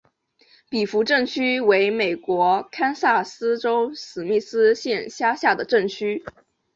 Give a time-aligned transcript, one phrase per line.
[0.67, 6.23] 比弗镇区为美国堪萨斯州史密斯县辖下的镇区。